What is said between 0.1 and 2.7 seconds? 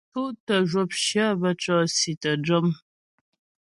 Cútə zhwəpshyə bə́ cɔ̀si tə́ jɔm.